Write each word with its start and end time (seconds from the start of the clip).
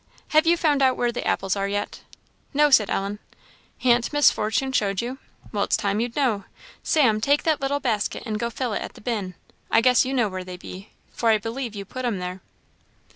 Have 0.29 0.47
you 0.47 0.57
found 0.57 0.81
out 0.81 0.97
where 0.97 1.11
the 1.11 1.27
apples 1.27 1.55
are, 1.55 1.67
yet?" 1.67 2.01
"No," 2.55 2.71
said 2.71 2.89
Ellen. 2.89 3.19
"Han't 3.81 4.11
Miss 4.11 4.31
Fortune 4.31 4.71
showed 4.71 4.99
you? 4.99 5.19
Well, 5.51 5.63
it's 5.65 5.77
time 5.77 5.99
you'd 5.99 6.15
know. 6.15 6.45
Sam, 6.81 7.21
take 7.21 7.43
that 7.43 7.61
little 7.61 7.79
basket 7.79 8.23
and 8.25 8.39
go 8.39 8.49
fill 8.49 8.73
it 8.73 8.81
at 8.81 8.95
the 8.95 9.01
bin; 9.01 9.35
I 9.69 9.79
guess 9.79 10.03
you 10.03 10.15
know 10.15 10.27
where 10.27 10.43
they 10.43 10.57
be, 10.57 10.89
for 11.11 11.29
I 11.29 11.37
believe 11.37 11.75
you 11.75 11.85
put 11.85 12.03
'em 12.03 12.17
there." 12.17 12.41